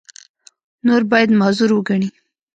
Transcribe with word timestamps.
نور 0.85 1.01
باید 1.11 1.29
معذور 1.39 1.71
وګڼي. 1.73 2.09